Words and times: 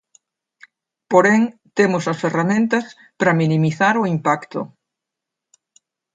Porén, 1.11 1.41
temos 1.77 2.03
as 2.11 2.21
ferramentas 2.23 2.85
para 3.19 3.37
minimizar 3.41 3.95
o 4.01 4.09
impacto. 4.15 4.59